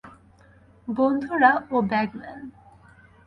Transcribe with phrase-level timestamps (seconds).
[0.87, 2.41] বন্ধুরা, ও ব্যাগম্যান।